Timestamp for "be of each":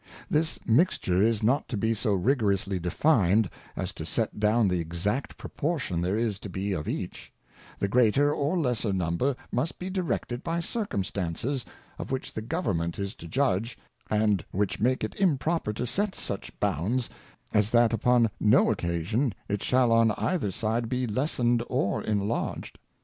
6.49-7.31